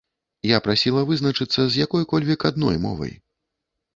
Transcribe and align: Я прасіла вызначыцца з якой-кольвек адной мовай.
Я 0.51 0.59
прасіла 0.67 1.01
вызначыцца 1.09 1.59
з 1.73 1.83
якой-кольвек 1.85 2.45
адной 2.51 2.81
мовай. 2.89 3.13